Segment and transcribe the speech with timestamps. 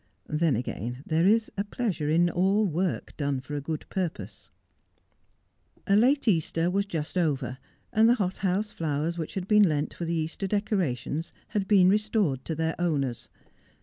[0.29, 4.49] Then, again, there is a pleasure in all work done for a good purpose.
[5.85, 7.59] A late Easter was just over,
[7.93, 12.43] and the hothouse flowers which had been lent for the Easter decorations had been restored
[12.45, 13.29] to their owners.